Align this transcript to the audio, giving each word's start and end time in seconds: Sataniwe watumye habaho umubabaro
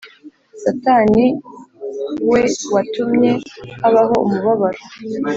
Sataniwe 0.63 1.25
watumye 2.73 3.31
habaho 3.81 4.15
umubabaro 4.25 4.79